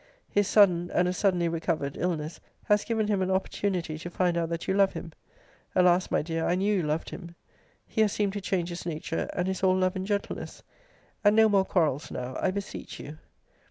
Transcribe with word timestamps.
]His 0.27 0.47
sudden 0.47 0.89
(and 0.95 1.07
as 1.07 1.15
suddenly 1.15 1.47
recovered) 1.47 1.95
illness 1.95 2.39
has 2.63 2.83
given 2.83 3.07
him 3.07 3.21
an 3.21 3.29
opportunity 3.29 3.99
to 3.99 4.09
find 4.09 4.35
out 4.35 4.49
that 4.49 4.67
you 4.67 4.73
love 4.73 4.93
him 4.93 5.11
(Alas! 5.75 6.09
my 6.09 6.23
dear, 6.23 6.43
I 6.47 6.55
knew 6.55 6.77
you 6.77 6.81
loved 6.81 7.11
him!) 7.11 7.35
He 7.85 8.01
has 8.01 8.11
seemed 8.11 8.33
to 8.33 8.41
change 8.41 8.69
his 8.69 8.83
nature, 8.83 9.29
and 9.33 9.47
is 9.47 9.61
all 9.61 9.77
love 9.77 9.95
and 9.95 10.07
gentleness. 10.07 10.63
[And 11.23 11.35
no 11.35 11.47
more 11.47 11.65
quarrels 11.65 12.09
now, 12.09 12.35
I 12.41 12.49
beseech 12.49 12.99
you.] 12.99 13.05
* 13.05 13.05
See 13.05 13.09
Letter 13.09 13.11
XX. 13.11 13.11
of 13.11 13.17
this 13.19 13.43
volume. 13.43 13.57